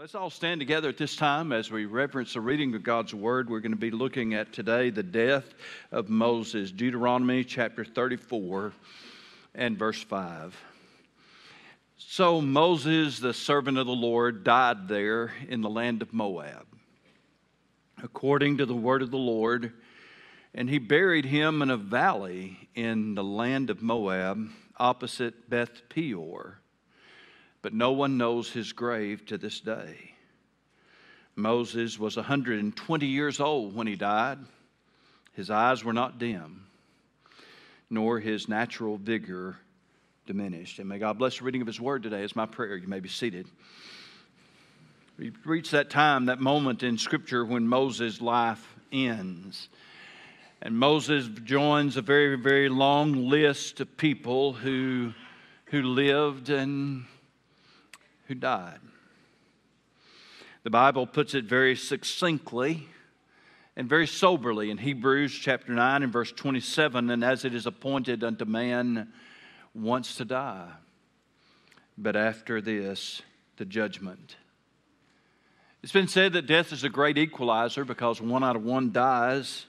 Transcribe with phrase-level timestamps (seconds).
[0.00, 3.50] Let's all stand together at this time as we reference the reading of God's Word.
[3.50, 5.44] We're going to be looking at today the death
[5.92, 8.72] of Moses, Deuteronomy chapter 34
[9.54, 10.58] and verse 5.
[11.98, 16.66] So Moses, the servant of the Lord, died there in the land of Moab,
[18.02, 19.74] according to the word of the Lord,
[20.54, 24.48] and he buried him in a valley in the land of Moab,
[24.78, 26.60] opposite Beth Peor
[27.62, 30.14] but no one knows his grave to this day.
[31.36, 34.38] Moses was 120 years old when he died.
[35.32, 36.66] His eyes were not dim,
[37.88, 39.56] nor his natural vigor
[40.26, 40.78] diminished.
[40.78, 42.76] And may God bless the reading of his word today, is my prayer.
[42.76, 43.46] You may be seated.
[45.18, 49.68] We reach that time, that moment in Scripture when Moses' life ends.
[50.62, 55.12] And Moses joins a very, very long list of people who,
[55.66, 57.04] who lived and
[58.30, 58.78] who died.
[60.62, 62.86] The Bible puts it very succinctly
[63.74, 68.22] and very soberly in Hebrews chapter 9 and verse 27 and as it is appointed
[68.22, 69.12] unto man
[69.74, 70.68] once to die,
[71.98, 73.20] but after this,
[73.56, 74.36] the judgment.
[75.82, 79.66] It's been said that death is a great equalizer because one out of one dies.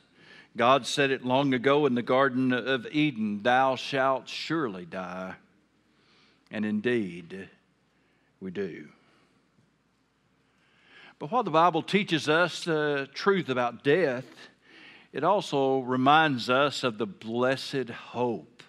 [0.55, 5.33] God said it long ago in the Garden of Eden Thou shalt surely die.
[6.52, 7.49] And indeed,
[8.42, 8.88] we do.
[11.20, 14.25] But while the Bible teaches us the truth about death,
[15.14, 18.64] it also reminds us of the blessed hope.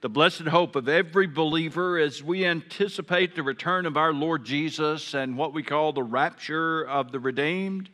[0.00, 5.14] The blessed hope of every believer as we anticipate the return of our Lord Jesus
[5.14, 7.88] and what we call the rapture of the redeemed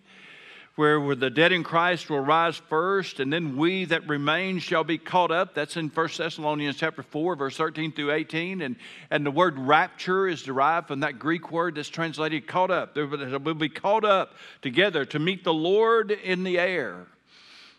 [0.74, 4.96] where the dead in Christ will rise first, and then we that remain shall be
[4.96, 5.54] caught up.
[5.54, 8.62] That's in 1 Thessalonians chapter 4, verse 13 through 18.
[8.62, 8.76] And,
[9.10, 12.96] and the word rapture is derived from that Greek word that's translated caught up.
[12.96, 17.06] We'll be caught up together to meet the Lord in the air.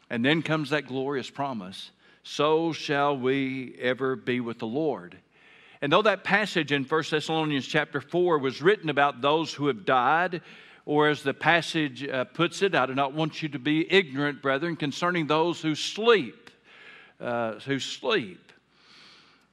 [0.09, 1.89] And then comes that glorious promise
[2.23, 5.17] so shall we ever be with the Lord.
[5.81, 9.85] And though that passage in 1 Thessalonians chapter 4 was written about those who have
[9.85, 10.41] died,
[10.85, 14.41] or as the passage uh, puts it, I do not want you to be ignorant,
[14.41, 16.49] brethren, concerning those who sleep,
[17.21, 18.51] uh, who sleep.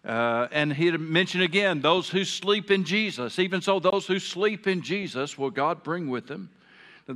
[0.04, 3.38] Uh, and he mentioned again those who sleep in Jesus.
[3.38, 6.50] Even so, those who sleep in Jesus will God bring with them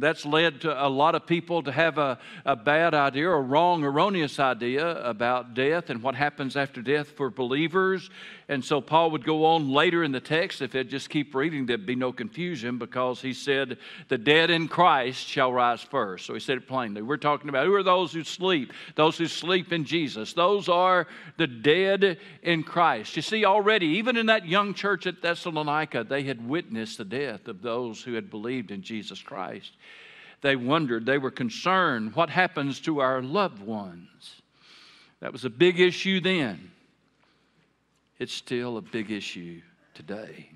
[0.01, 3.85] that's led to a lot of people to have a, a bad idea a wrong,
[3.85, 8.11] erroneous idea about death and what happens after death for believers.
[8.49, 11.65] And so Paul would go on later in the text, if they'd just keep reading,
[11.65, 13.79] there'd be no confusion because he said,
[14.09, 16.27] The dead in Christ shall rise first.
[16.27, 17.01] So he said it plainly.
[17.01, 18.73] We're talking about who are those who sleep?
[18.97, 20.35] Those who sleep in Jesus.
[20.35, 21.07] Those are
[21.39, 23.17] the dead in Christ.
[23.17, 27.49] You see, already, even in that young church at Thessalonica, they had witnessed the death
[27.49, 29.73] of those who had believed in Jesus Christ.
[30.43, 34.43] They wondered, they were concerned what happens to our loved ones?
[35.21, 36.73] That was a big issue then.
[38.19, 39.61] It's still a big issue
[39.95, 40.51] today.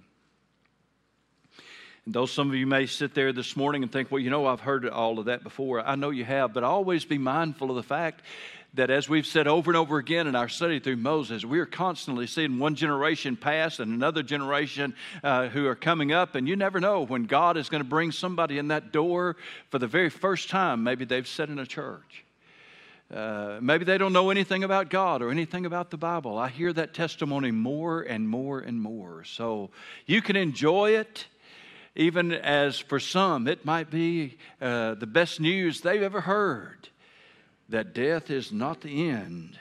[2.05, 4.47] And though some of you may sit there this morning and think, well, you know,
[4.47, 7.77] I've heard all of that before, I know you have, but always be mindful of
[7.77, 8.23] the fact
[8.75, 11.67] that as we've said over and over again in our study through Moses, we are
[11.67, 14.95] constantly seeing one generation pass and another generation
[15.25, 18.13] uh, who are coming up, and you never know when God is going to bring
[18.13, 19.37] somebody in that door
[19.71, 20.85] for the very first time.
[20.85, 22.25] Maybe they've sat in a church.
[23.13, 26.37] Uh, maybe they don't know anything about God or anything about the Bible.
[26.37, 29.25] I hear that testimony more and more and more.
[29.25, 29.71] So
[30.05, 31.27] you can enjoy it,
[31.97, 36.91] even as for some, it might be uh, the best news they've ever heard
[37.71, 39.59] that death is not the end.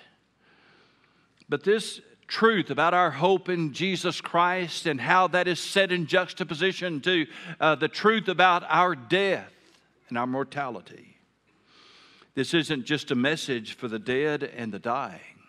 [1.48, 6.08] But this truth about our hope in Jesus Christ and how that is set in
[6.08, 7.26] juxtaposition to
[7.60, 9.54] uh, the truth about our death
[10.10, 11.17] and our mortality.
[12.38, 15.40] This isn't just a message for the dead and the dying.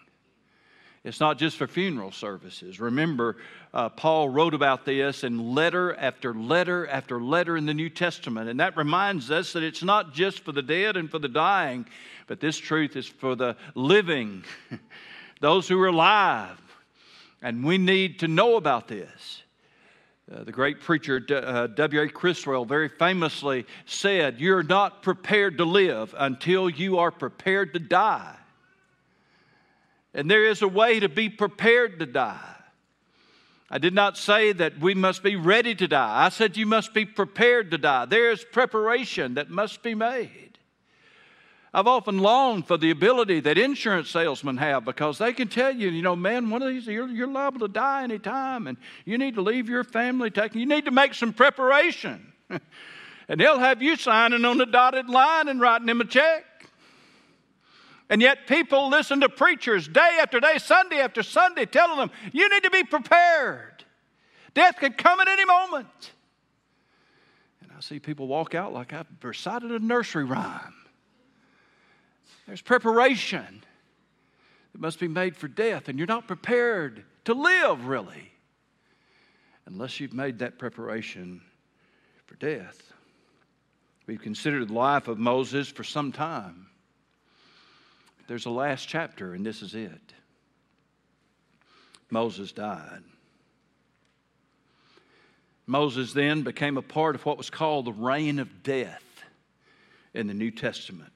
[1.04, 2.81] It's not just for funeral services.
[2.81, 3.37] Remember,
[3.75, 8.48] uh, Paul wrote about this in letter after letter after letter in the New Testament.
[8.48, 11.86] And that reminds us that it's not just for the dead and for the dying,
[12.27, 14.45] but this truth is for the living,
[15.42, 16.59] those who are alive.
[17.42, 19.42] And we need to know about this.
[20.30, 22.04] Uh, the great preacher W.A.
[22.04, 27.78] Uh, Criswell very famously said, You're not prepared to live until you are prepared to
[27.78, 28.36] die.
[30.13, 32.54] And there is a way to be prepared to die.
[33.71, 36.25] I did not say that we must be ready to die.
[36.25, 38.07] I said you must be prepared to die.
[38.07, 40.47] There is preparation that must be made.
[41.72, 45.91] I've often longed for the ability that insurance salesmen have because they can tell you,
[45.91, 49.34] you know, man, one of these, you're, you're liable to die anytime and you need
[49.34, 50.60] to leave your family taken.
[50.60, 52.32] You need to make some preparation.
[53.28, 56.44] and they'll have you signing on the dotted line and writing them a check.
[58.10, 62.48] And yet, people listen to preachers day after day, Sunday after Sunday, telling them, you
[62.48, 63.84] need to be prepared.
[64.54, 66.12] Death could come at any moment.
[67.60, 70.78] And I see people walk out like I've recited a nursery rhyme.
[72.48, 73.62] There's preparation
[74.72, 78.33] that must be made for death, and you're not prepared to live, really,
[79.66, 81.42] unless you've made that preparation
[82.24, 82.91] for death.
[84.06, 86.68] We've considered the life of Moses for some time.
[88.28, 90.15] There's a last chapter, and this is it.
[92.10, 93.03] Moses died.
[95.66, 99.04] Moses then became a part of what was called the reign of death
[100.15, 101.12] in the New Testament.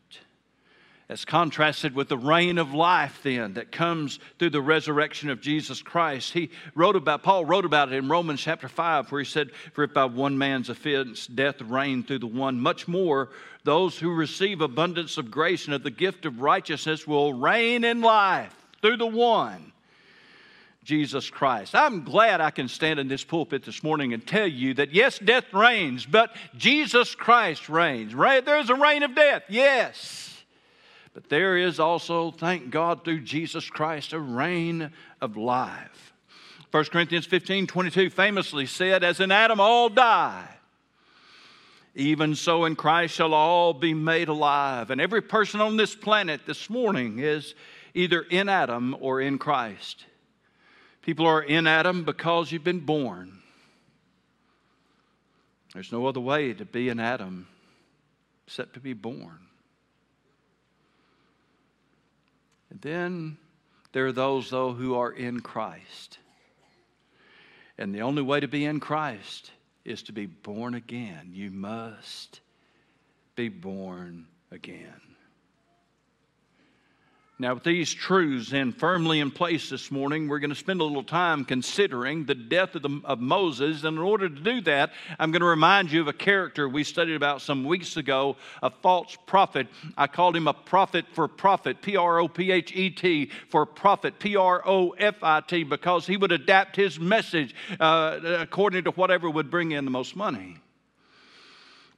[1.13, 5.83] As contrasted with the reign of life, then, that comes through the resurrection of Jesus
[5.83, 6.33] Christ.
[6.33, 9.85] He wrote about, Paul wrote about it in Romans chapter 5, where he said, For
[9.85, 13.29] if by one man's offense death reigned through the one, much more
[13.63, 18.01] those who receive abundance of grace and of the gift of righteousness will reign in
[18.01, 19.71] life through the one.
[20.83, 21.75] Jesus Christ.
[21.75, 25.19] I'm glad I can stand in this pulpit this morning and tell you that yes,
[25.19, 28.15] death reigns, but Jesus Christ reigns.
[28.15, 28.43] Right?
[28.43, 30.32] There's a reign of death, yes.
[31.15, 36.13] But there is also, thank God, through Jesus Christ, a reign of life.
[36.71, 40.49] 1 Corinthians 15 22 famously said, As in Adam all die,
[41.95, 44.91] even so in Christ shall all be made alive.
[44.91, 47.55] And every person on this planet this morning is
[47.93, 50.07] either in Adam or in Christ.
[51.03, 53.41] People are in Adam because you've been born.
[55.75, 57.49] There's no other way to be in Adam
[58.47, 59.41] except to be born.
[62.73, 63.37] And then
[63.93, 66.19] there are those, though, who are in Christ.
[67.77, 69.51] And the only way to be in Christ
[69.85, 71.33] is to be born again.
[71.35, 72.41] You must
[73.37, 75.12] be born again.
[77.43, 80.85] Now, with these truths in firmly in place this morning, we're going to spend a
[80.85, 83.83] little time considering the death of, the, of, Moses.
[83.83, 86.85] And in order to do that, I'm going to remind you of a character we
[86.85, 89.67] studied about some weeks ago, a false prophet.
[89.97, 93.67] I called him a prophet for profit, P R O P H E T, for
[93.67, 98.85] profit, P R O F I T, because he would adapt his message uh, according
[98.85, 100.59] to whatever would bring in the most money.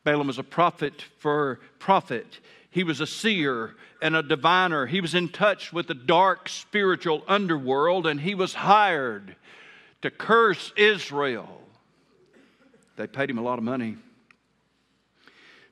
[0.05, 2.41] Balaam was a prophet for profit.
[2.75, 4.87] He was a seer and a diviner.
[4.87, 9.37] He was in touch with the dark spiritual underworld and he was hired
[10.03, 11.63] to curse Israel.
[12.97, 13.97] They paid him a lot of money,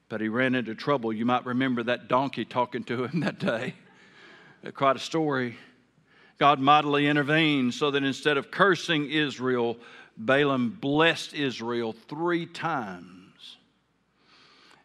[0.08, 1.12] but he ran into trouble.
[1.12, 3.74] You might remember that donkey talking to him that day.
[4.72, 5.56] Quite a story.
[6.38, 9.76] God mightily intervened so that instead of cursing Israel,
[10.16, 13.21] Balaam blessed Israel three times.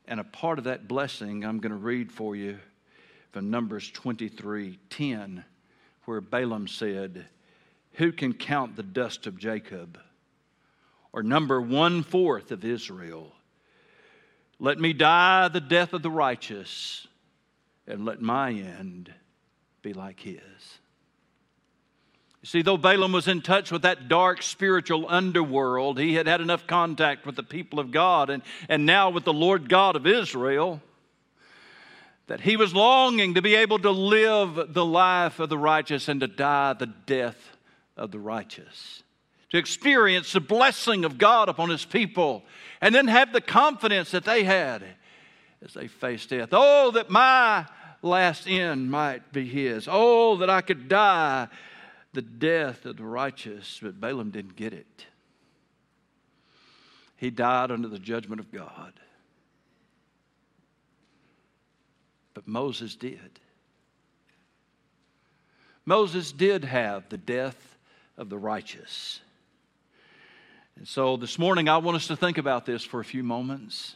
[0.07, 2.59] And a part of that blessing I'm going to read for you
[3.31, 5.43] from Numbers 23 10,
[6.05, 7.25] where Balaam said,
[7.93, 9.99] Who can count the dust of Jacob
[11.11, 13.33] or number one fourth of Israel?
[14.59, 17.05] Let me die the death of the righteous,
[17.85, 19.13] and let my end
[19.81, 20.41] be like his.
[22.47, 26.65] See, though Balaam was in touch with that dark spiritual underworld, he had had enough
[26.65, 30.81] contact with the people of God and, and now with the Lord God of Israel
[32.27, 36.21] that he was longing to be able to live the life of the righteous and
[36.21, 37.57] to die the death
[37.97, 39.03] of the righteous.
[39.49, 42.43] To experience the blessing of God upon his people
[42.79, 44.85] and then have the confidence that they had
[45.61, 46.49] as they faced death.
[46.53, 47.65] Oh, that my
[48.01, 49.89] last end might be his.
[49.91, 51.49] Oh, that I could die
[52.17, 55.05] the death of the righteous, but Balaam didn't get it.
[57.15, 58.91] He died under the judgment of God.
[62.33, 63.39] But Moses did.
[65.85, 67.77] Moses did have the death
[68.17, 69.19] of the righteous.
[70.75, 73.95] And so this morning, I want us to think about this for a few moments.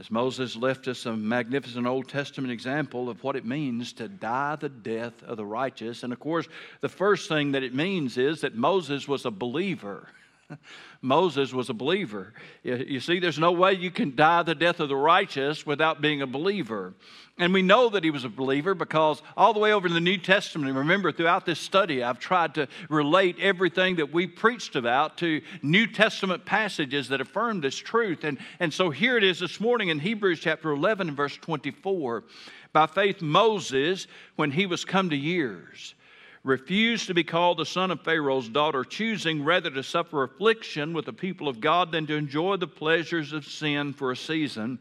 [0.00, 4.56] As Moses left us a magnificent Old Testament example of what it means to die
[4.56, 6.02] the death of the righteous.
[6.02, 6.48] And of course,
[6.80, 10.08] the first thing that it means is that Moses was a believer.
[11.02, 12.32] Moses was a believer.
[12.62, 16.22] You see, there's no way you can die the death of the righteous without being
[16.22, 16.94] a believer.
[17.38, 20.00] And we know that he was a believer because all the way over in the
[20.00, 25.16] New Testament, remember throughout this study, I've tried to relate everything that we preached about
[25.18, 28.24] to New Testament passages that affirm this truth.
[28.24, 32.24] And, and so here it is this morning in Hebrews chapter 11 and verse 24.
[32.72, 35.94] By faith, Moses, when he was come to years,
[36.42, 41.04] refused to be called the son of Pharaoh's daughter, choosing rather to suffer affliction with
[41.04, 44.78] the people of God than to enjoy the pleasures of sin for a season,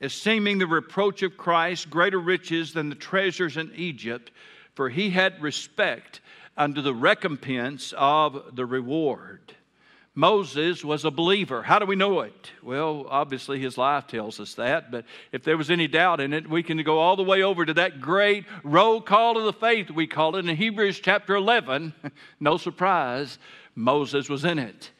[0.00, 4.30] esteeming the reproach of Christ greater riches than the treasures in Egypt,
[4.74, 6.20] for he had respect
[6.56, 9.54] unto the recompense of the reward.
[10.18, 11.62] Moses was a believer.
[11.62, 12.50] How do we know it?
[12.62, 16.48] Well, obviously his life tells us that, but if there was any doubt in it,
[16.48, 19.90] we can go all the way over to that great roll call of the faith,
[19.90, 21.92] we call it in Hebrews chapter 11.
[22.40, 23.38] no surprise,
[23.74, 24.90] Moses was in it.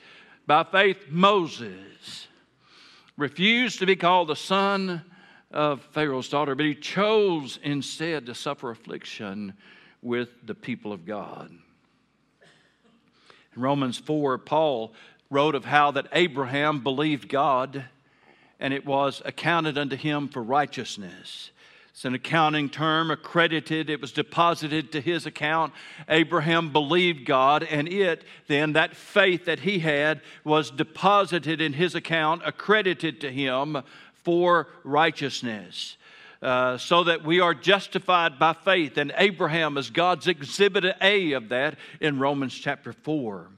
[0.46, 2.28] By faith, Moses
[3.16, 5.02] refused to be called the son
[5.50, 9.54] of Pharaoh's daughter, but he chose instead to suffer affliction
[10.02, 11.50] with the people of God.
[13.56, 14.92] In Romans 4, Paul
[15.30, 17.84] wrote of how that Abraham believed God
[18.60, 21.50] and it was accounted unto him for righteousness.
[21.90, 23.88] It's an accounting term, accredited.
[23.88, 25.72] It was deposited to his account.
[26.08, 31.94] Abraham believed God, and it, then, that faith that he had, was deposited in his
[31.94, 33.82] account, accredited to him
[34.24, 35.96] for righteousness.
[36.42, 38.98] Uh, so that we are justified by faith.
[38.98, 43.48] And Abraham is God's exhibit A of that in Romans chapter 4.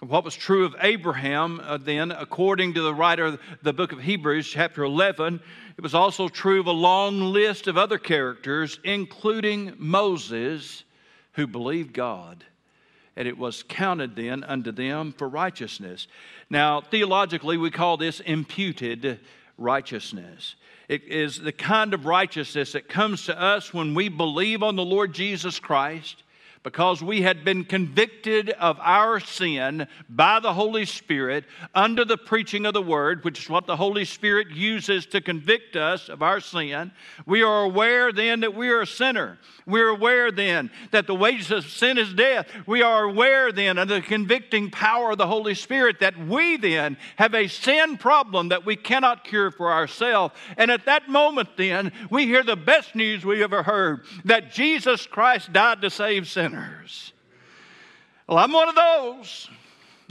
[0.00, 4.00] What was true of Abraham, uh, then, according to the writer of the book of
[4.00, 5.40] Hebrews, chapter 11,
[5.78, 10.84] it was also true of a long list of other characters, including Moses,
[11.32, 12.44] who believed God.
[13.16, 16.08] And it was counted then unto them for righteousness.
[16.50, 19.18] Now, theologically, we call this imputed
[19.56, 20.56] righteousness.
[20.88, 24.84] It is the kind of righteousness that comes to us when we believe on the
[24.84, 26.22] Lord Jesus Christ
[26.66, 31.44] because we had been convicted of our sin by the Holy Spirit
[31.76, 35.76] under the preaching of the Word, which is what the Holy Spirit uses to convict
[35.76, 36.90] us of our sin.
[37.24, 39.38] We are aware then that we are a sinner.
[39.64, 42.48] We're aware then that the wages of sin is death.
[42.66, 46.96] We are aware then of the convicting power of the Holy Spirit that we then
[47.14, 50.34] have a sin problem that we cannot cure for ourselves.
[50.56, 55.06] And at that moment, then, we hear the best news we ever heard that Jesus
[55.06, 57.12] Christ died to save sinners sinners.
[58.26, 59.48] Well, I'm one of those.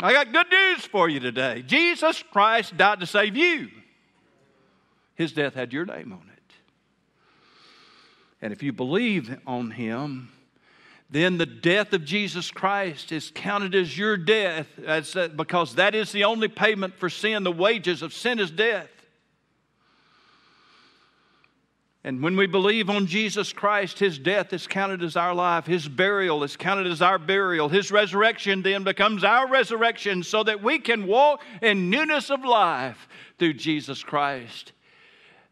[0.01, 1.63] I got good news for you today.
[1.65, 3.69] Jesus Christ died to save you.
[5.15, 6.53] His death had your name on it.
[8.41, 10.29] And if you believe on him,
[11.09, 15.95] then the death of Jesus Christ is counted as your death as, uh, because that
[15.95, 17.43] is the only payment for sin.
[17.43, 18.89] The wages of sin is death.
[22.05, 25.87] And when we believe on Jesus Christ, His death is counted as our life, His
[25.87, 30.77] burial is counted as our burial, His resurrection then becomes our resurrection so that we
[30.77, 33.07] can walk in newness of life
[33.39, 34.71] through Jesus Christ.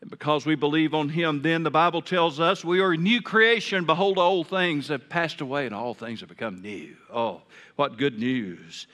[0.02, 3.20] And because we believe on Him, then the Bible tells us we are a new
[3.20, 3.86] creation.
[3.86, 6.96] Behold, old things have passed away and all things have become new.
[7.12, 7.42] Oh,
[7.78, 8.86] what good news!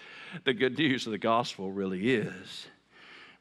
[0.45, 2.67] The good news of the gospel really is.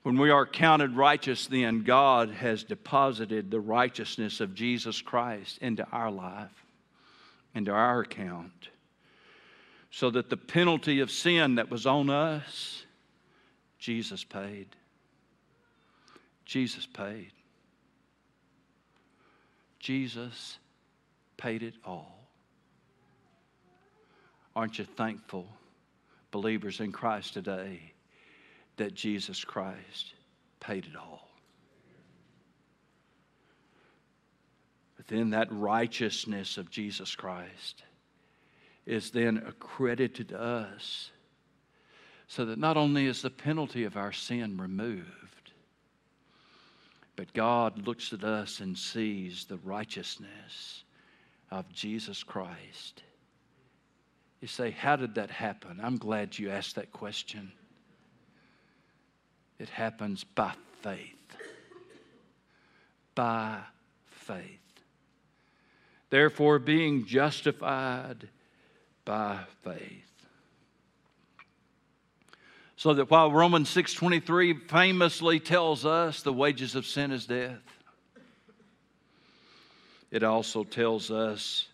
[0.03, 5.87] When we are counted righteous, then God has deposited the righteousness of Jesus Christ into
[5.91, 6.65] our life,
[7.55, 8.69] into our account,
[9.91, 12.85] so that the penalty of sin that was on us,
[13.79, 14.69] Jesus paid.
[16.45, 17.33] Jesus paid.
[19.79, 20.59] Jesus
[21.37, 22.19] paid it all.
[24.57, 25.47] Aren't you thankful,
[26.31, 27.93] believers in Christ today?
[28.79, 30.15] That Jesus Christ
[30.61, 31.29] paid it all.
[34.97, 37.85] But then that righteousness of Jesus Christ
[38.87, 41.11] is then accredited to us
[42.27, 45.53] so that not only is the penalty of our sin removed,
[47.17, 50.85] but God looks at us and sees the righteousness
[51.51, 53.03] of Jesus Christ.
[54.41, 55.81] You say, How did that happen?
[55.83, 57.51] I'm glad you asked that question.
[59.59, 61.37] It happens by faith.
[63.15, 63.61] By
[64.07, 64.59] faith.
[66.11, 68.29] Therefore, being justified
[69.05, 70.05] by faith.
[72.77, 77.83] So that while Romans 6:23 famously tells us the wages of sin is death,
[80.11, 81.67] it also tells us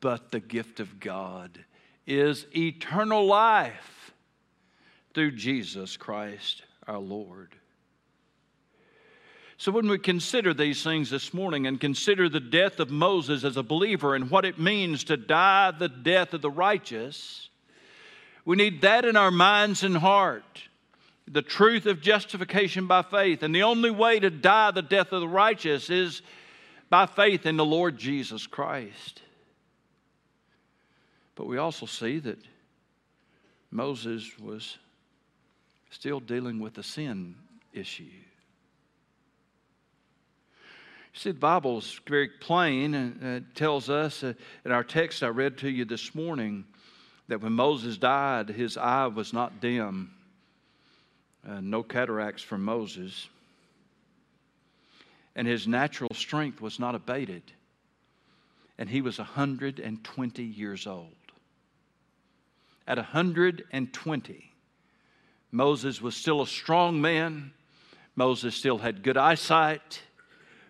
[0.00, 1.64] but the gift of God
[2.06, 4.12] is eternal life
[5.14, 7.54] through Jesus Christ our Lord.
[9.56, 13.56] So, when we consider these things this morning and consider the death of Moses as
[13.56, 17.48] a believer and what it means to die the death of the righteous,
[18.44, 20.62] we need that in our minds and heart.
[21.28, 23.44] The truth of justification by faith.
[23.44, 26.22] And the only way to die the death of the righteous is
[26.90, 29.22] by faith in the Lord Jesus Christ.
[31.36, 32.38] But we also see that
[33.70, 34.76] Moses was
[35.92, 37.34] still dealing with the sin
[37.72, 38.04] issue.
[41.12, 44.32] You see, the Bible's very plain and it tells us uh,
[44.64, 46.64] in our text I read to you this morning
[47.28, 50.10] that when Moses died, his eye was not dim,
[51.46, 53.28] uh, no cataracts from Moses,
[55.36, 57.42] and his natural strength was not abated,
[58.78, 61.08] and he was 120 years old.
[62.86, 64.51] At 120,
[65.52, 67.52] Moses was still a strong man.
[68.16, 70.02] Moses still had good eyesight.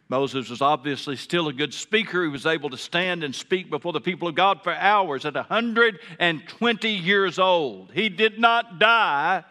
[0.09, 2.23] Moses was obviously still a good speaker.
[2.23, 5.35] He was able to stand and speak before the people of God for hours at
[5.35, 7.93] 120 years old.
[7.93, 9.45] He did not die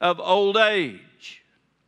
[0.00, 1.00] of old age.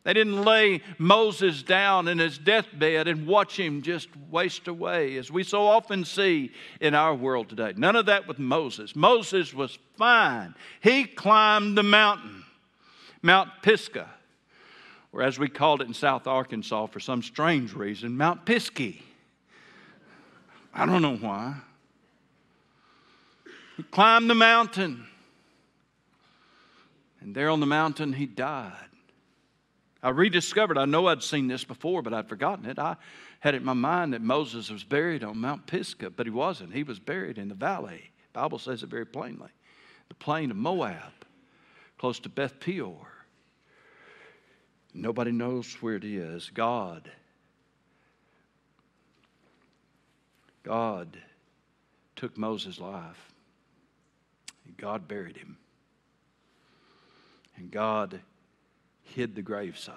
[0.05, 5.31] They didn't lay Moses down in his deathbed and watch him just waste away, as
[5.31, 7.73] we so often see in our world today.
[7.77, 8.95] None of that with Moses.
[8.95, 10.55] Moses was fine.
[10.81, 12.44] He climbed the mountain,
[13.25, 14.11] Mount Pisgah
[15.15, 19.01] or as we called it in South Arkansas for some strange reason, Mount Pisky.
[20.75, 21.55] I don't know why.
[23.77, 25.07] He climbed the mountain,
[27.21, 28.73] and there on the mountain he died.
[30.03, 32.81] I rediscovered, I know I'd seen this before, but I'd forgotten it.
[32.81, 32.97] I
[33.39, 36.73] had it in my mind that Moses was buried on Mount Pisgah, but he wasn't.
[36.73, 38.11] He was buried in the valley.
[38.33, 39.51] The Bible says it very plainly.
[40.09, 41.13] The plain of Moab,
[41.99, 43.14] close to Beth Peor.
[44.95, 46.51] Nobody knows where it is.
[46.55, 47.11] God.
[50.63, 51.19] God
[52.15, 53.33] took Moses' life.
[54.77, 55.59] God buried him.
[57.57, 58.21] And God
[59.03, 59.93] hid the gravesite.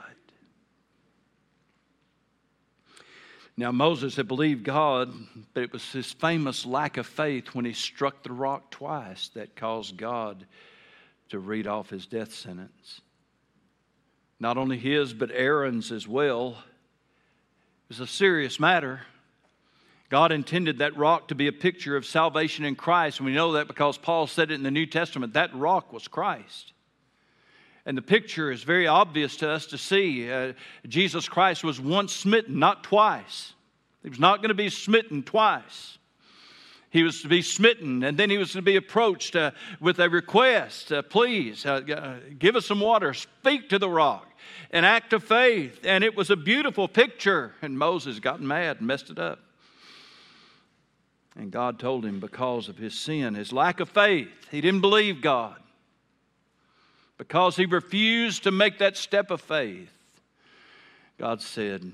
[3.56, 5.12] Now, Moses had believed God,
[5.54, 9.56] but it was his famous lack of faith when he struck the rock twice that
[9.56, 10.46] caused God
[11.30, 13.01] to read off his death sentence
[14.39, 16.51] not only his, but Aaron's as well.
[16.51, 19.01] It was a serious matter.
[20.10, 23.54] God intended that rock to be a picture of salvation in Christ, and we know
[23.54, 25.34] that because Paul said it in the New Testament.
[25.34, 26.73] That rock was Christ.
[27.86, 30.32] And the picture is very obvious to us to see.
[30.32, 30.54] Uh,
[30.88, 33.54] Jesus Christ was once smitten, not twice.
[34.04, 35.97] He was not going to be smitten twice.
[36.98, 40.10] He was to be smitten, and then he was to be approached uh, with a
[40.10, 44.28] request uh, Please, uh, give us some water, speak to the rock
[44.72, 45.80] an act of faith.
[45.84, 47.54] And it was a beautiful picture.
[47.62, 49.38] And Moses got mad and messed it up.
[51.36, 55.22] And God told him because of his sin, his lack of faith, he didn't believe
[55.22, 55.58] God.
[57.20, 59.92] Because he refused to make that step of faith,
[61.20, 61.92] God said,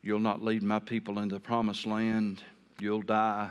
[0.00, 2.40] You'll not lead my people into the promised land,
[2.78, 3.50] you'll die.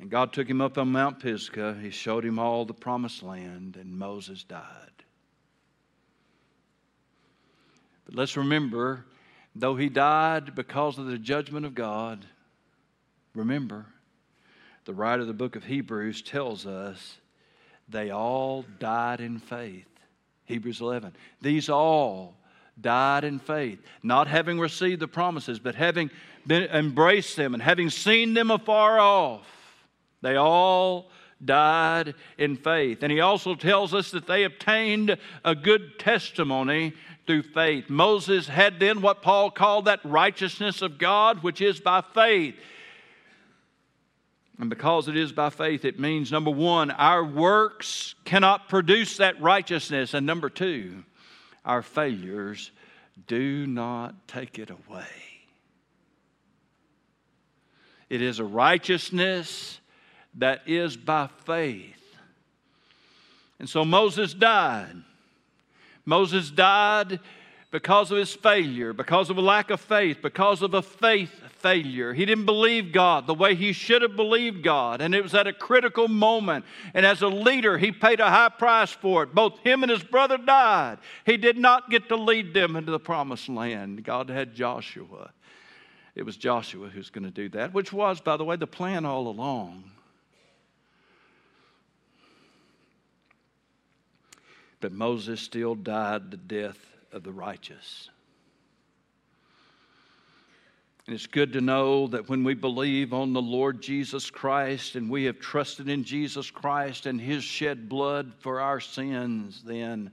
[0.00, 1.76] And God took him up on Mount Pisgah.
[1.80, 4.62] He showed him all the promised land, and Moses died.
[8.06, 9.04] But let's remember,
[9.54, 12.24] though he died because of the judgment of God,
[13.34, 13.86] remember,
[14.84, 17.18] the writer of the book of Hebrews tells us
[17.88, 19.84] they all died in faith.
[20.44, 21.14] Hebrews 11.
[21.42, 22.34] These all
[22.80, 26.10] died in faith, not having received the promises, but having
[26.46, 29.57] been, embraced them and having seen them afar off.
[30.22, 31.10] They all
[31.44, 33.02] died in faith.
[33.02, 36.94] And he also tells us that they obtained a good testimony
[37.26, 37.88] through faith.
[37.88, 42.56] Moses had then what Paul called that righteousness of God, which is by faith.
[44.58, 49.40] And because it is by faith, it means number one, our works cannot produce that
[49.40, 50.14] righteousness.
[50.14, 51.04] And number two,
[51.64, 52.72] our failures
[53.28, 55.06] do not take it away.
[58.08, 59.80] It is a righteousness
[60.38, 61.94] that is by faith.
[63.58, 65.02] And so Moses died.
[66.06, 67.20] Moses died
[67.70, 72.14] because of his failure, because of a lack of faith, because of a faith failure.
[72.14, 75.00] He didn't believe God the way he should have believed God.
[75.00, 76.64] And it was at a critical moment.
[76.94, 79.34] And as a leader, he paid a high price for it.
[79.34, 80.98] Both him and his brother died.
[81.26, 84.04] He did not get to lead them into the promised land.
[84.04, 85.32] God had Joshua.
[86.14, 89.04] It was Joshua who's going to do that, which was, by the way, the plan
[89.04, 89.84] all along.
[94.80, 96.78] But Moses still died the death
[97.12, 98.10] of the righteous.
[101.06, 105.08] And it's good to know that when we believe on the Lord Jesus Christ and
[105.08, 110.10] we have trusted in Jesus Christ and his shed blood for our sins, then,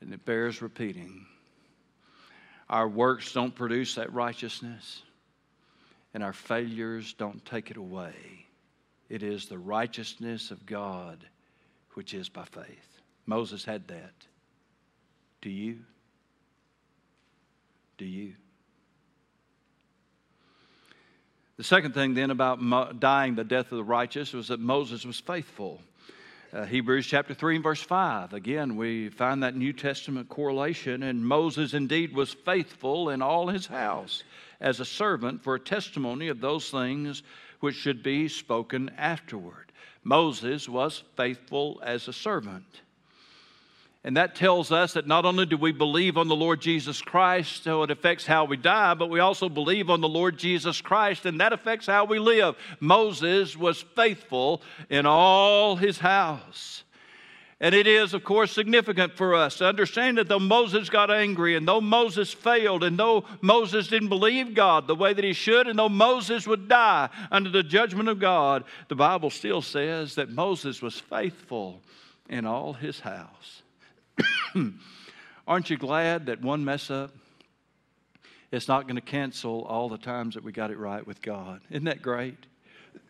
[0.00, 1.26] and it bears repeating,
[2.70, 5.02] our works don't produce that righteousness,
[6.14, 8.14] and our failures don't take it away.
[9.12, 11.26] it is the righteousness of God
[11.92, 12.91] which is by faith.
[13.26, 14.12] Moses had that.
[15.40, 15.80] Do you?
[17.98, 18.34] Do you?
[21.56, 25.20] The second thing then about dying the death of the righteous was that Moses was
[25.20, 25.80] faithful.
[26.52, 28.32] Uh, Hebrews chapter 3 and verse 5.
[28.32, 31.02] Again, we find that New Testament correlation.
[31.02, 34.22] And Moses indeed was faithful in all his house
[34.60, 37.22] as a servant for a testimony of those things
[37.60, 39.72] which should be spoken afterward.
[40.04, 42.82] Moses was faithful as a servant.
[44.04, 47.62] And that tells us that not only do we believe on the Lord Jesus Christ,
[47.62, 51.24] so it affects how we die, but we also believe on the Lord Jesus Christ,
[51.24, 52.56] and that affects how we live.
[52.80, 54.60] Moses was faithful
[54.90, 56.82] in all his house.
[57.60, 61.54] And it is, of course, significant for us to understand that though Moses got angry,
[61.54, 65.68] and though Moses failed, and though Moses didn't believe God the way that he should,
[65.68, 70.28] and though Moses would die under the judgment of God, the Bible still says that
[70.28, 71.80] Moses was faithful
[72.28, 73.61] in all his house.
[75.46, 77.10] Aren't you glad that one mess up
[78.50, 81.60] is not going to cancel all the times that we got it right with God?
[81.70, 82.38] Isn't that great?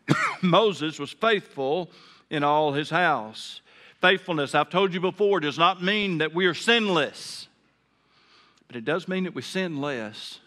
[0.42, 1.90] Moses was faithful
[2.31, 3.61] in all his house.
[4.01, 7.46] Faithfulness, I've told you before, does not mean that we are sinless,
[8.66, 10.40] but it does mean that we sin less,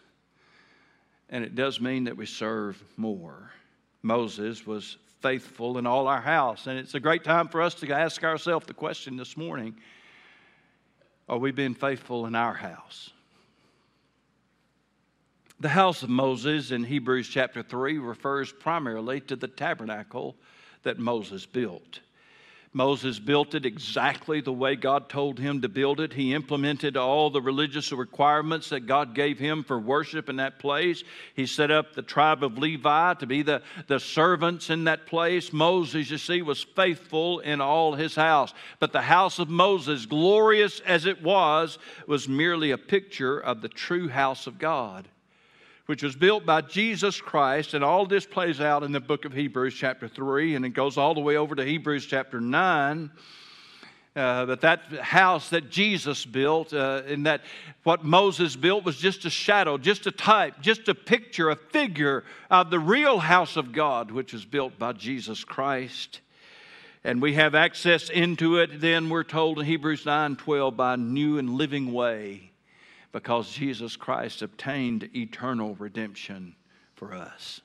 [1.30, 3.52] and it does mean that we serve more.
[4.04, 7.92] Moses was faithful in all our house, and it's a great time for us to
[7.92, 9.76] ask ourselves the question this morning
[11.28, 13.10] are we being faithful in our house?
[15.60, 20.36] The house of Moses in Hebrews chapter 3 refers primarily to the tabernacle
[20.84, 22.02] that Moses built.
[22.76, 26.12] Moses built it exactly the way God told him to build it.
[26.12, 31.02] He implemented all the religious requirements that God gave him for worship in that place.
[31.36, 35.54] He set up the tribe of Levi to be the, the servants in that place.
[35.54, 38.54] Moses, you see, was faithful in all his house.
[38.82, 43.70] But the house of Moses, glorious as it was, was merely a picture of the
[43.70, 45.08] true house of God
[45.86, 47.74] which was built by Jesus Christ.
[47.74, 50.98] And all this plays out in the book of Hebrews, chapter 3, and it goes
[50.98, 53.12] all the way over to Hebrews, chapter 9.
[54.16, 57.42] Uh, that that house that Jesus built, uh, and that
[57.84, 62.24] what Moses built was just a shadow, just a type, just a picture, a figure
[62.50, 66.22] of the real house of God, which is built by Jesus Christ.
[67.04, 70.98] And we have access into it, then we're told in Hebrews 9 12, by a
[70.98, 72.54] new and living way
[73.16, 76.54] because Jesus Christ obtained eternal redemption
[76.96, 77.62] for us.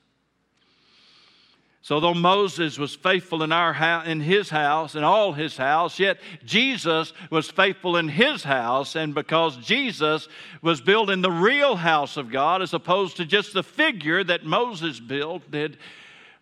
[1.81, 5.99] So, though Moses was faithful in, our house, in his house and all his house,
[5.99, 8.95] yet Jesus was faithful in his house.
[8.95, 10.29] And because Jesus
[10.61, 15.01] was building the real house of God as opposed to just the figure that Moses
[15.01, 15.77] built, did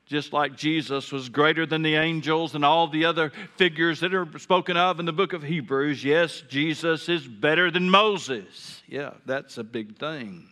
[0.09, 4.27] just like Jesus was greater than the angels and all the other figures that are
[4.39, 6.03] spoken of in the book of Hebrews.
[6.03, 8.81] Yes, Jesus is better than Moses.
[8.87, 10.49] Yeah, that's a big thing.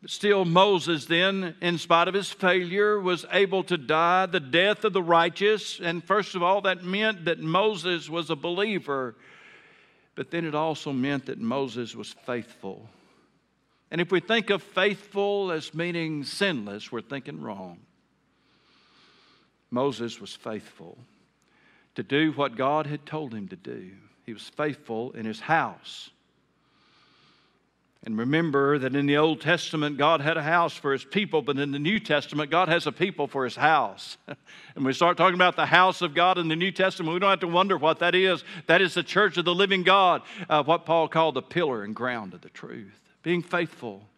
[0.00, 4.84] But still, Moses, then, in spite of his failure, was able to die the death
[4.84, 5.80] of the righteous.
[5.80, 9.16] And first of all, that meant that Moses was a believer.
[10.14, 12.88] But then it also meant that Moses was faithful.
[13.90, 17.78] And if we think of faithful as meaning sinless, we're thinking wrong.
[19.70, 20.98] Moses was faithful
[21.94, 23.90] to do what God had told him to do.
[24.24, 26.10] He was faithful in his house.
[28.04, 31.58] And remember that in the Old Testament, God had a house for his people, but
[31.58, 34.16] in the New Testament, God has a people for his house.
[34.76, 37.30] and we start talking about the house of God in the New Testament, we don't
[37.30, 38.44] have to wonder what that is.
[38.66, 41.96] That is the church of the living God, uh, what Paul called the pillar and
[41.96, 44.08] ground of the truth being faithful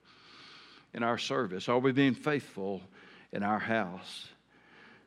[0.93, 1.67] in our service?
[1.71, 2.83] Are we being faithful
[3.33, 4.29] in our house?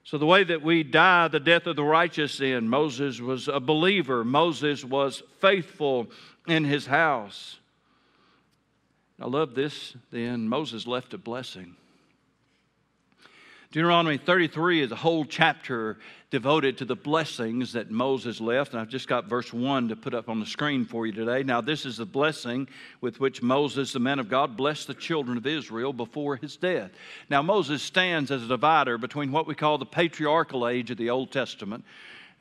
[0.03, 3.59] So, the way that we die the death of the righteous in, Moses was a
[3.59, 6.07] believer, Moses was faithful
[6.47, 7.59] in his house.
[9.19, 9.95] I love this.
[10.09, 11.75] Then Moses left a blessing.
[13.71, 15.97] Deuteronomy 33 is a whole chapter
[16.29, 18.73] devoted to the blessings that Moses left.
[18.73, 21.41] And I've just got verse 1 to put up on the screen for you today.
[21.43, 22.67] Now, this is the blessing
[22.99, 26.91] with which Moses, the man of God, blessed the children of Israel before his death.
[27.29, 31.09] Now, Moses stands as a divider between what we call the patriarchal age of the
[31.09, 31.85] Old Testament,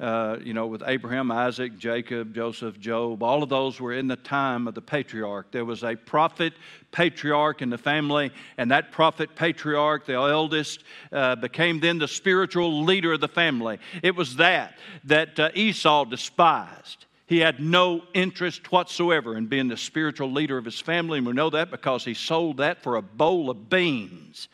[0.01, 4.17] uh, you know, with Abraham, Isaac, Jacob, Joseph, Job, all of those were in the
[4.17, 5.51] time of the patriarch.
[5.51, 6.55] There was a prophet
[6.91, 12.83] patriarch in the family, and that prophet patriarch, the eldest, uh, became then the spiritual
[12.85, 13.79] leader of the family.
[14.03, 17.05] It was that that uh, Esau despised.
[17.27, 21.35] He had no interest whatsoever in being the spiritual leader of his family, and we
[21.35, 24.49] know that because he sold that for a bowl of beans.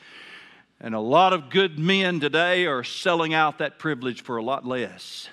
[0.80, 4.66] And a lot of good men today are selling out that privilege for a lot
[4.66, 5.30] less.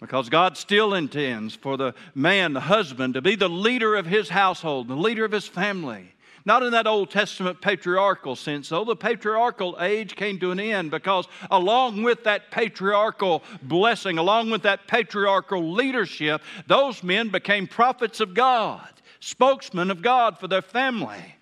[0.00, 4.30] Because God still intends for the man, the husband, to be the leader of his
[4.30, 6.14] household, the leader of his family.
[6.46, 8.84] Not in that Old Testament patriarchal sense, though.
[8.84, 14.62] The patriarchal age came to an end because, along with that patriarchal blessing, along with
[14.62, 18.88] that patriarchal leadership, those men became prophets of God,
[19.20, 21.36] spokesmen of God for their family.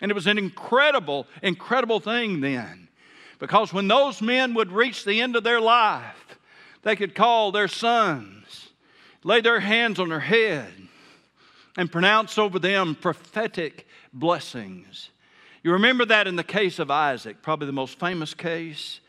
[0.00, 2.86] And it was an incredible, incredible thing then.
[3.40, 6.25] Because when those men would reach the end of their life,
[6.86, 8.68] they could call their sons,
[9.24, 10.70] lay their hands on their head,
[11.76, 15.10] and pronounce over them prophetic blessings.
[15.64, 19.00] You remember that in the case of Isaac, probably the most famous case,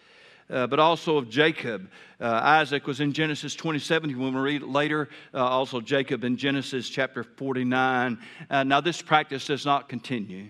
[0.49, 1.91] uh, but also of Jacob.
[2.19, 4.17] Uh, Isaac was in Genesis 27.
[4.17, 8.17] When we read it later, uh, also Jacob in Genesis chapter 49.
[8.49, 10.47] Uh, now, this practice does not continue.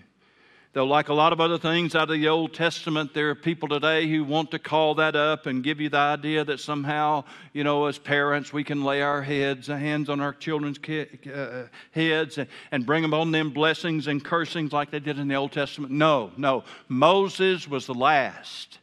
[0.78, 3.68] Though, like a lot of other things out of the Old Testament, there are people
[3.68, 7.64] today who want to call that up and give you the idea that somehow, you
[7.64, 12.48] know, as parents, we can lay our heads, hands on our children's uh, heads and,
[12.72, 15.92] and bring them on them blessings and cursings like they did in the Old Testament.
[15.92, 16.64] No, no.
[16.90, 18.78] Moses was the last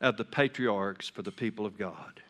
[0.00, 2.22] of the patriarchs for the people of God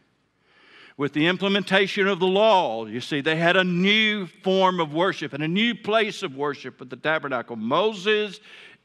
[1.00, 5.32] with the implementation of the law, you see, they had a new form of worship
[5.32, 7.56] and a new place of worship with the tabernacle.
[7.56, 8.38] Moses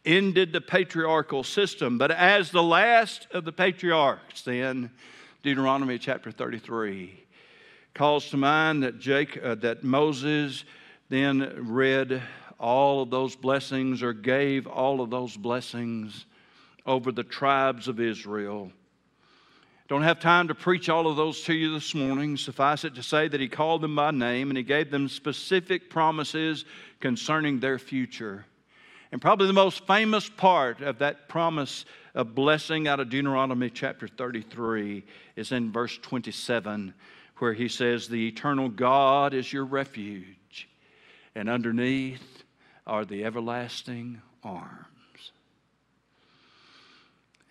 [0.06, 1.98] ended the patriarchal system.
[1.98, 4.92] But as the last of the patriarchs, then,
[5.44, 7.24] Deuteronomy chapter 33
[7.94, 10.66] calls to mind that, Jake, uh, that Moses
[11.10, 12.22] then read
[12.60, 16.26] all of those blessings or gave all of those blessings
[16.86, 18.72] over the tribes of Israel.
[19.88, 22.38] Don't have time to preach all of those to you this morning.
[22.38, 25.90] Suffice it to say that he called them by name and he gave them specific
[25.90, 26.66] promises
[27.00, 28.46] concerning their future.
[29.16, 34.10] And probably the most famous part of that promise of blessing out of Deuteronomy chapter
[34.10, 35.06] 33
[35.38, 36.94] is in verse 27,
[37.38, 40.68] where he says, The eternal God is your refuge,
[41.34, 42.44] and underneath
[42.86, 45.32] are the everlasting arms.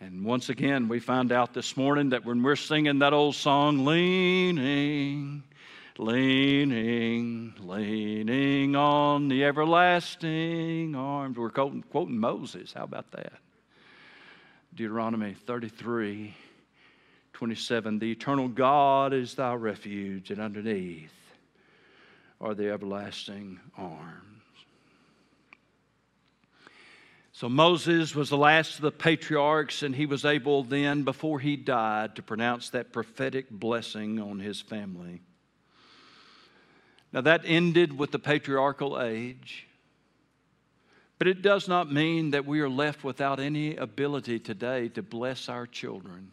[0.01, 3.87] And once again, we found out this morning that when we're singing that old song,
[3.87, 5.43] Leaning,
[5.99, 11.37] leaning, leaning on the everlasting arms.
[11.37, 12.73] We're quoting, quoting Moses.
[12.73, 13.35] How about that?
[14.75, 16.35] Deuteronomy 33
[17.33, 17.99] 27.
[17.99, 21.13] The eternal God is thy refuge, and underneath
[22.41, 24.35] are the everlasting arms.
[27.33, 31.57] So Moses was the last of the patriarchs, and he was able then, before he
[31.57, 35.21] died, to pronounce that prophetic blessing on his family.
[37.15, 39.69] Now, that ended with the patriarchal age,
[41.17, 45.49] but it does not mean that we are left without any ability today to bless
[45.49, 46.33] our children.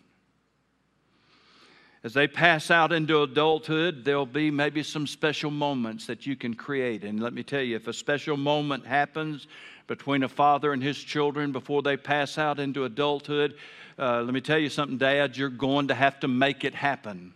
[2.03, 6.55] As they pass out into adulthood, there'll be maybe some special moments that you can
[6.55, 7.03] create.
[7.03, 9.45] And let me tell you, if a special moment happens
[9.85, 13.53] between a father and his children before they pass out into adulthood,
[13.99, 17.35] uh, let me tell you something, Dad, you're going to have to make it happen.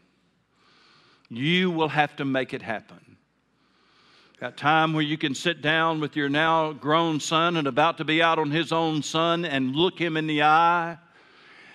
[1.29, 3.14] You will have to make it happen.
[4.45, 8.05] That time where you can sit down with your now grown son and about to
[8.05, 10.99] be out on his own son and look him in the eye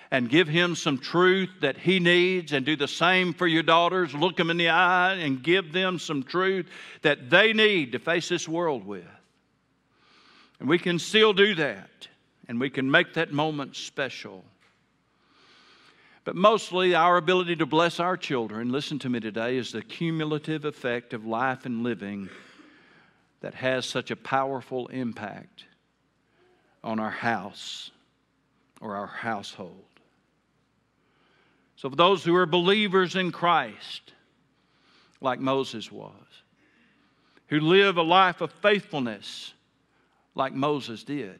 [0.09, 4.13] and give him some truth that he needs and do the same for your daughters.
[4.13, 6.65] Look them in the eye and give them some truth
[7.01, 9.03] that they need to face this world with.
[10.61, 12.07] And we can still do that
[12.47, 14.45] and we can make that moment special.
[16.23, 20.63] But mostly, our ability to bless our children, listen to me today, is the cumulative
[20.63, 22.29] effect of life and living
[23.41, 25.65] that has such a powerful impact
[26.83, 27.91] on our house
[28.79, 29.85] or our household.
[31.75, 34.13] So, for those who are believers in Christ,
[35.19, 36.13] like Moses was,
[37.47, 39.53] who live a life of faithfulness
[40.35, 41.39] like Moses did,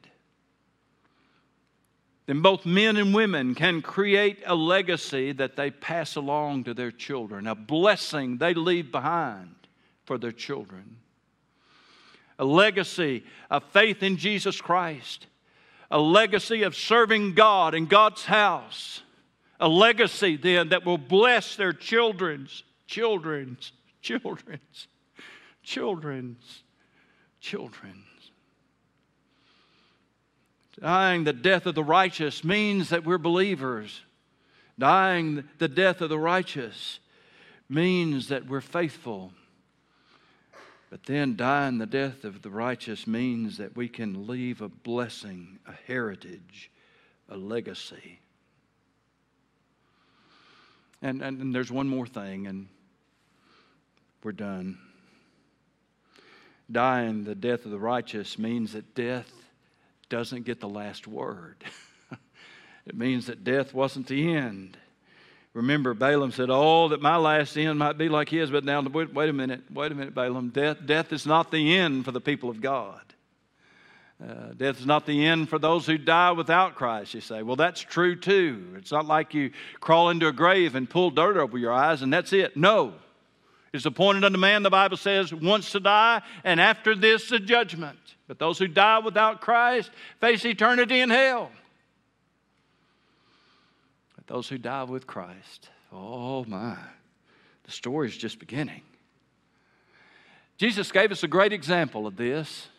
[2.25, 6.91] then both men and women can create a legacy that they pass along to their
[6.91, 9.55] children, a blessing they leave behind
[10.05, 10.97] for their children
[12.41, 15.27] a legacy of faith in Jesus Christ,
[15.91, 19.03] a legacy of serving God in God's house,
[19.59, 24.87] a legacy then that will bless their children's, children's, children's,
[25.61, 26.63] children's,
[27.39, 27.95] children's.
[30.79, 34.01] Dying the death of the righteous means that we're believers.
[34.79, 36.99] Dying the death of the righteous
[37.69, 39.31] means that we're faithful
[40.91, 45.57] but then dying the death of the righteous means that we can leave a blessing,
[45.67, 46.69] a heritage
[47.31, 48.19] a legacy.
[51.01, 52.67] And, and, and there's one more thing, and
[54.21, 54.77] we're done.
[56.71, 59.31] Dying the death of the righteous means that death
[60.09, 61.63] doesn't get the last word.
[62.85, 64.77] it means that death wasn't the end.
[65.53, 68.49] Remember, Balaam said, Oh, that my last end might be like his.
[68.49, 70.49] But now, wait, wait a minute, wait a minute, Balaam.
[70.49, 73.01] Death, death is not the end for the people of God.
[74.21, 77.41] Uh, death is not the end for those who die without Christ, you say.
[77.41, 78.75] Well, that's true too.
[78.77, 82.13] It's not like you crawl into a grave and pull dirt over your eyes and
[82.13, 82.55] that's it.
[82.55, 82.93] No.
[83.73, 87.97] It's appointed unto man, the Bible says, once to die, and after this, the judgment.
[88.27, 91.51] But those who die without Christ face eternity in hell.
[94.31, 96.77] Those who die with Christ, oh my,
[97.65, 98.81] the story is just beginning.
[100.57, 102.69] Jesus gave us a great example of this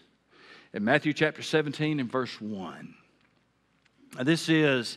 [0.72, 2.94] in Matthew chapter 17 and verse 1.
[4.16, 4.96] Now, this is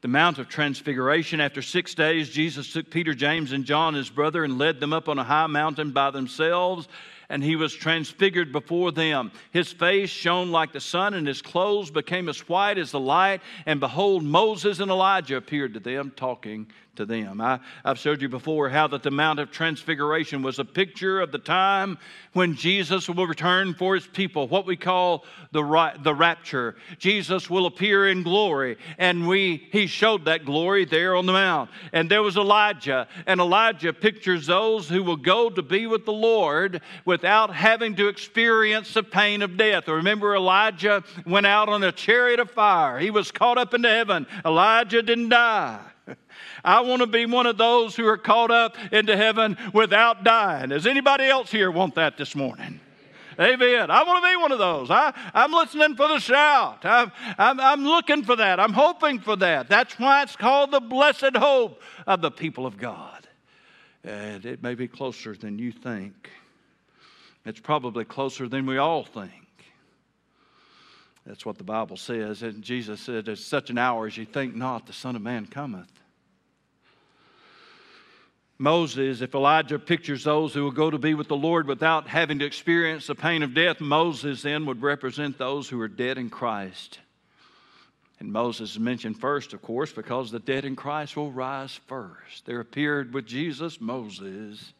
[0.00, 1.40] the Mount of Transfiguration.
[1.40, 5.08] After six days, Jesus took Peter, James, and John, his brother, and led them up
[5.08, 6.86] on a high mountain by themselves
[7.28, 9.30] and he was transfigured before them.
[9.50, 13.42] His face shone like the sun, and his clothes became as white as the light.
[13.66, 17.40] And behold, Moses and Elijah appeared to them, talking to them.
[17.40, 21.32] I, have showed you before how that the Mount of Transfiguration was a picture of
[21.32, 21.96] the time
[22.32, 26.74] when Jesus will return for his people, what we call the, the rapture.
[26.98, 31.70] Jesus will appear in glory, and we he showed that glory there on the mount.
[31.92, 36.12] And there was Elijah, and Elijah pictures those who will go to be with the
[36.12, 39.86] Lord without having to experience the pain of death.
[39.86, 44.26] Remember, Elijah went out on a chariot of fire, he was caught up into heaven.
[44.44, 45.78] Elijah didn't die.
[46.64, 50.70] I want to be one of those who are caught up into heaven without dying.
[50.70, 52.80] Does anybody else here want that this morning?
[53.40, 53.88] Amen.
[53.88, 54.90] I want to be one of those.
[54.90, 56.84] I, I'm listening for the shout.
[56.84, 58.58] I'm, I'm, I'm looking for that.
[58.58, 59.68] I'm hoping for that.
[59.68, 63.28] That's why it's called the blessed hope of the people of God.
[64.02, 66.30] And it may be closer than you think.
[67.44, 69.32] It's probably closer than we all think.
[71.24, 72.42] That's what the Bible says.
[72.42, 75.46] And Jesus said, At such an hour as you think not, the Son of Man
[75.46, 75.90] cometh.
[78.58, 82.40] Moses, if Elijah pictures those who will go to be with the Lord without having
[82.40, 86.28] to experience the pain of death, Moses then would represent those who are dead in
[86.28, 86.98] Christ.
[88.18, 92.46] And Moses is mentioned first, of course, because the dead in Christ will rise first.
[92.46, 94.72] There appeared with Jesus Moses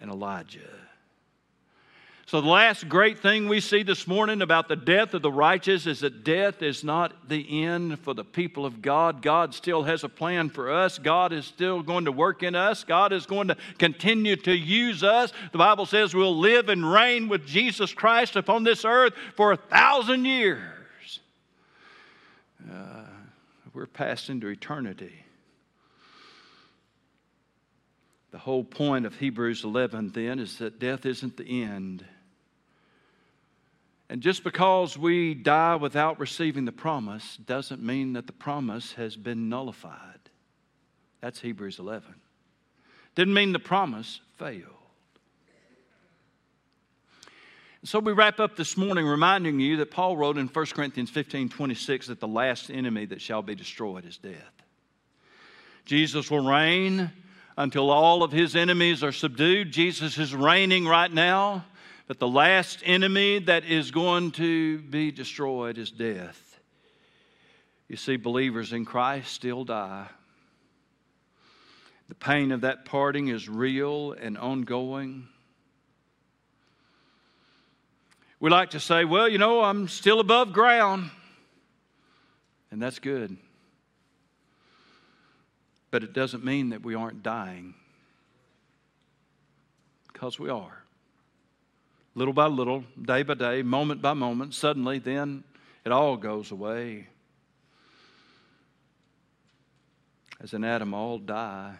[0.00, 0.60] and Elijah.
[2.28, 5.86] So, the last great thing we see this morning about the death of the righteous
[5.86, 9.22] is that death is not the end for the people of God.
[9.22, 10.98] God still has a plan for us.
[10.98, 12.84] God is still going to work in us.
[12.84, 15.32] God is going to continue to use us.
[15.52, 19.56] The Bible says we'll live and reign with Jesus Christ upon this earth for a
[19.56, 21.20] thousand years.
[22.70, 23.04] Uh,
[23.72, 25.14] we're passed into eternity.
[28.32, 32.04] The whole point of Hebrews 11 then is that death isn't the end.
[34.10, 39.16] And just because we die without receiving the promise doesn't mean that the promise has
[39.16, 40.18] been nullified.
[41.20, 42.14] That's Hebrews 11.
[43.14, 44.74] Didn't mean the promise failed.
[47.84, 51.48] So we wrap up this morning reminding you that Paul wrote in 1 Corinthians 15
[51.48, 54.34] 26 that the last enemy that shall be destroyed is death.
[55.84, 57.10] Jesus will reign
[57.56, 59.72] until all of his enemies are subdued.
[59.72, 61.64] Jesus is reigning right now.
[62.08, 66.58] But the last enemy that is going to be destroyed is death.
[67.86, 70.06] You see, believers in Christ still die.
[72.08, 75.28] The pain of that parting is real and ongoing.
[78.40, 81.10] We like to say, well, you know, I'm still above ground.
[82.70, 83.36] And that's good.
[85.90, 87.74] But it doesn't mean that we aren't dying,
[90.10, 90.84] because we are
[92.18, 95.44] little by little, day by day, moment by moment, suddenly then
[95.84, 97.06] it all goes away.
[100.40, 101.76] As in Adam, all die.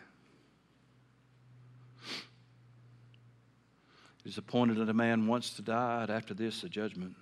[4.25, 7.17] It is appointed that a man once to die, and after this, the judgment.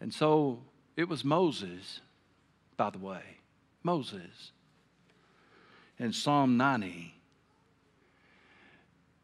[0.00, 0.64] And so
[0.96, 2.00] it was Moses,
[2.76, 3.22] by the way,
[3.84, 4.50] Moses
[6.00, 7.14] in Psalm 90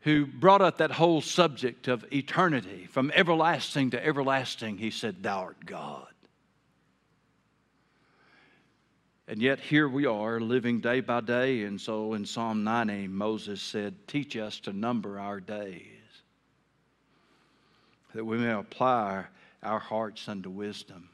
[0.04, 2.86] who brought up that whole subject of eternity.
[2.90, 6.06] From everlasting to everlasting, he said, Thou art God.
[9.26, 11.62] And yet here we are living day by day.
[11.62, 15.86] And so in Psalm 90, Moses said, Teach us to number our days,
[18.14, 19.24] that we may apply
[19.62, 21.08] our hearts unto wisdom.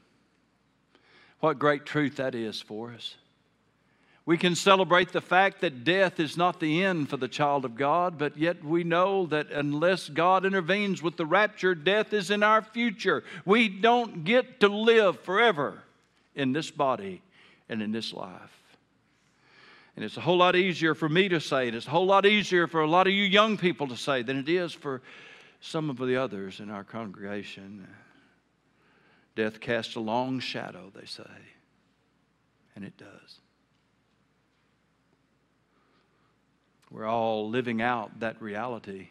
[1.39, 3.15] What great truth that is for us.
[4.31, 7.75] We can celebrate the fact that death is not the end for the child of
[7.75, 12.41] God, but yet we know that unless God intervenes with the rapture, death is in
[12.41, 13.25] our future.
[13.43, 15.83] We don't get to live forever
[16.33, 17.21] in this body
[17.67, 18.57] and in this life.
[19.97, 21.75] And it's a whole lot easier for me to say it.
[21.75, 24.37] It's a whole lot easier for a lot of you young people to say than
[24.37, 25.01] it is for
[25.59, 27.85] some of the others in our congregation.
[29.35, 31.29] Death casts a long shadow, they say.
[32.77, 33.41] And it does.
[36.91, 39.07] We're all living out that reality.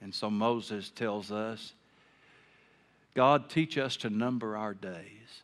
[0.00, 1.72] And so Moses tells us
[3.14, 5.42] God, teach us to number our days.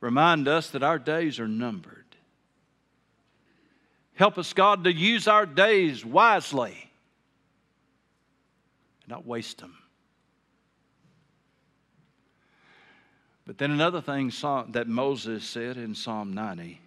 [0.00, 2.04] Remind us that our days are numbered.
[4.14, 6.90] Help us, God, to use our days wisely
[9.02, 9.76] and not waste them.
[13.46, 14.32] But then another thing
[14.70, 16.80] that Moses said in Psalm 90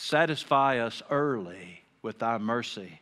[0.00, 3.00] satisfy us early with thy mercy.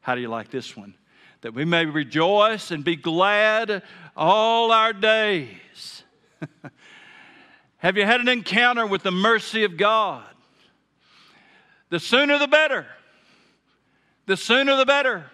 [0.00, 0.94] How do you like this one?
[1.42, 3.82] That we may rejoice and be glad
[4.16, 6.02] all our days.
[7.78, 10.24] Have you had an encounter with the mercy of God?
[11.90, 12.86] The sooner the better.
[14.26, 15.26] The sooner the better.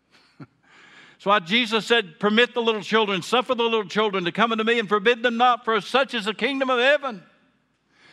[0.38, 4.64] That's why Jesus said, Permit the little children, suffer the little children to come unto
[4.64, 7.22] me and forbid them not, for such is the kingdom of heaven.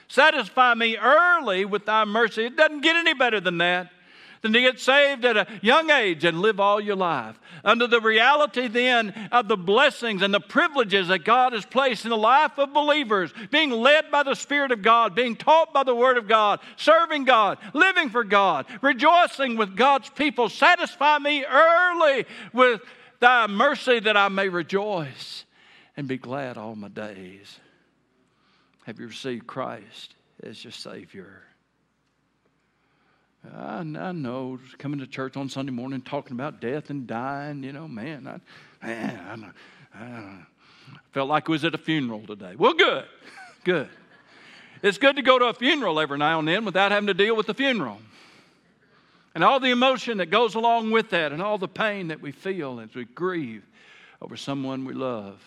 [0.07, 2.45] Satisfy me early with thy mercy.
[2.45, 3.91] It doesn't get any better than that
[4.41, 7.39] than to get saved at a young age and live all your life.
[7.63, 12.09] Under the reality then of the blessings and the privileges that God has placed in
[12.09, 15.95] the life of believers, being led by the Spirit of God, being taught by the
[15.95, 20.49] Word of God, serving God, living for God, rejoicing with God's people.
[20.49, 22.81] Satisfy me early with
[23.19, 25.45] thy mercy that I may rejoice
[25.95, 27.59] and be glad all my days.
[28.87, 31.41] Have you received Christ as your Savior?
[33.53, 37.73] I, I know coming to church on Sunday morning talking about death and dying, you
[37.73, 38.25] know, man,
[38.81, 39.53] I, man,
[39.93, 40.39] I, I
[41.11, 42.55] felt like it was at a funeral today.
[42.57, 43.03] Well, good,
[43.65, 43.89] good.
[44.81, 47.35] It's good to go to a funeral every now and then without having to deal
[47.35, 47.99] with the funeral.
[49.35, 52.31] And all the emotion that goes along with that, and all the pain that we
[52.31, 53.65] feel as we grieve
[54.21, 55.41] over someone we love.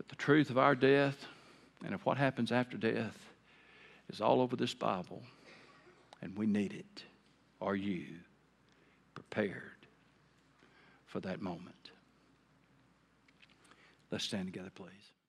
[0.00, 1.26] But the truth of our death
[1.84, 3.18] and of what happens after death
[4.08, 5.22] is all over this Bible
[6.22, 7.04] and we need it.
[7.60, 8.06] Are you
[9.14, 9.86] prepared
[11.04, 11.90] for that moment?
[14.10, 15.09] Let's stand together, please.